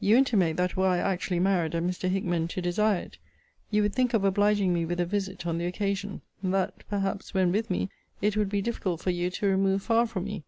You 0.00 0.16
intimate 0.16 0.56
that 0.56 0.74
were 0.74 0.86
I 0.86 0.96
actually 0.96 1.38
married, 1.38 1.74
and 1.74 1.90
Mr. 1.90 2.08
Hickman 2.08 2.48
to 2.48 2.62
desire 2.62 3.00
it, 3.00 3.18
you 3.70 3.82
would 3.82 3.92
think 3.94 4.14
of 4.14 4.24
obliging 4.24 4.72
me 4.72 4.86
with 4.86 4.98
a 5.00 5.04
visit 5.04 5.46
on 5.46 5.58
the 5.58 5.66
occasion; 5.66 6.22
and 6.42 6.54
that, 6.54 6.88
perhaps, 6.88 7.34
when 7.34 7.52
with 7.52 7.68
me, 7.70 7.90
it 8.22 8.38
would 8.38 8.48
be 8.48 8.62
difficult 8.62 9.02
for 9.02 9.10
you 9.10 9.28
to 9.32 9.46
remove 9.46 9.82
far 9.82 10.06
from 10.06 10.24
me. 10.24 10.44